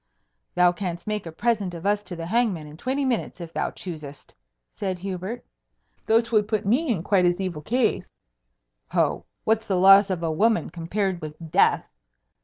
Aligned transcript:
"Thou 0.55 0.71
canst 0.71 1.05
make 1.05 1.27
a 1.27 1.31
present 1.31 1.75
of 1.75 1.85
us 1.85 2.01
to 2.01 2.15
the 2.15 2.25
hangman 2.25 2.65
in 2.65 2.75
twenty 2.75 3.05
minutes 3.05 3.39
if 3.39 3.53
thou 3.53 3.69
choosest," 3.69 4.33
said 4.71 4.97
Hubert. 4.97 5.45
"Though 6.07 6.21
'twould 6.21 6.47
put 6.47 6.65
me 6.65 6.89
in 6.91 7.03
quite 7.03 7.23
as 7.27 7.39
evil 7.39 7.61
case." 7.61 8.09
"Ho! 8.93 9.25
what's 9.43 9.67
the 9.67 9.75
loss 9.77 10.09
of 10.09 10.23
a 10.23 10.31
woman 10.31 10.71
compared 10.71 11.21
with 11.21 11.35
death?" 11.51 11.85